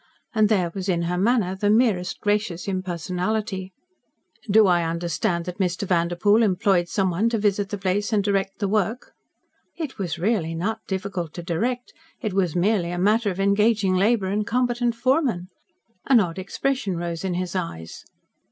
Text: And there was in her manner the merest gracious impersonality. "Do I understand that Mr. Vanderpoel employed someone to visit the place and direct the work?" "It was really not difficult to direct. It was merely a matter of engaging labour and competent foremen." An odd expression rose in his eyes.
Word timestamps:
And 0.33 0.49
there 0.49 0.71
was 0.73 0.89
in 0.89 1.03
her 1.03 1.17
manner 1.19 1.53
the 1.53 1.69
merest 1.69 2.21
gracious 2.21 2.67
impersonality. 2.67 3.71
"Do 4.49 4.65
I 4.65 4.81
understand 4.83 5.45
that 5.45 5.59
Mr. 5.59 5.83
Vanderpoel 5.87 6.41
employed 6.41 6.87
someone 6.89 7.29
to 7.29 7.37
visit 7.37 7.69
the 7.69 7.77
place 7.77 8.11
and 8.11 8.23
direct 8.23 8.57
the 8.57 8.67
work?" 8.67 9.11
"It 9.77 9.99
was 9.99 10.17
really 10.17 10.55
not 10.55 10.79
difficult 10.87 11.35
to 11.35 11.43
direct. 11.43 11.93
It 12.19 12.33
was 12.33 12.55
merely 12.55 12.89
a 12.89 12.97
matter 12.97 13.29
of 13.29 13.39
engaging 13.39 13.93
labour 13.95 14.25
and 14.29 14.47
competent 14.47 14.95
foremen." 14.95 15.49
An 16.07 16.19
odd 16.19 16.39
expression 16.39 16.97
rose 16.97 17.23
in 17.23 17.35
his 17.35 17.55
eyes. 17.55 18.03